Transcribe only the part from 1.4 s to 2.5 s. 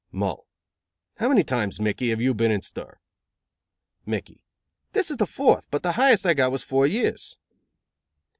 times, Mickey, have you been